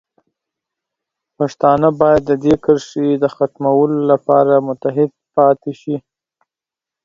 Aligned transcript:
پښتانه 1.37 1.89
باید 1.99 2.21
د 2.29 2.31
دې 2.43 2.53
کرښې 2.63 3.07
د 3.23 3.25
ختمولو 3.35 3.97
لپاره 4.11 4.53
متحد 4.67 5.09
پاتې 5.35 5.71
شي. 5.81 5.95